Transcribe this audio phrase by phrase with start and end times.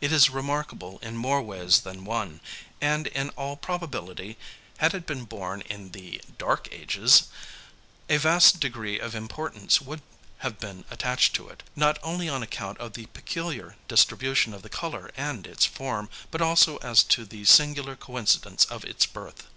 [0.00, 2.40] It is remarkable in more ways than one,
[2.80, 4.38] and in all probability,
[4.78, 7.24] had it been born in "the dark ages"
[8.08, 10.00] a vast degree of importance would
[10.38, 14.70] have been attached to it, not only on account of the peculiar distribution of the
[14.70, 19.48] colour and its form, but also as to the singular coincidence of its birth.